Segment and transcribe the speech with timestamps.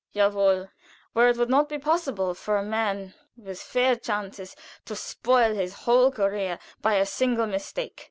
[0.13, 0.67] "Ja wohl!
[1.13, 5.75] Where it would not be possible for a man with fair chances to spoil his
[5.85, 7.99] whole career by a single mistake.